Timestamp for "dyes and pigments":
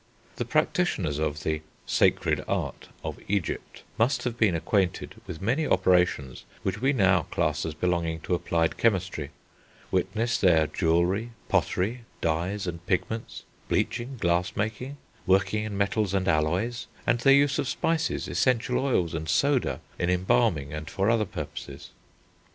12.19-13.43